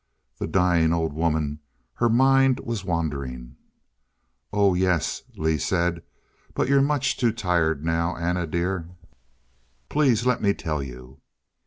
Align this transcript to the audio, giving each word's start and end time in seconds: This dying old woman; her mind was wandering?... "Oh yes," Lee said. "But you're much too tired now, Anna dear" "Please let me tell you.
This 0.39 0.49
dying 0.49 0.93
old 0.93 1.13
woman; 1.13 1.59
her 1.93 2.09
mind 2.09 2.59
was 2.61 2.83
wandering?... 2.83 3.55
"Oh 4.51 4.73
yes," 4.73 5.21
Lee 5.35 5.59
said. 5.59 6.01
"But 6.55 6.67
you're 6.67 6.81
much 6.81 7.17
too 7.17 7.31
tired 7.31 7.85
now, 7.85 8.15
Anna 8.17 8.47
dear" 8.47 8.89
"Please 9.89 10.25
let 10.25 10.41
me 10.41 10.55
tell 10.55 10.81
you. 10.81 11.21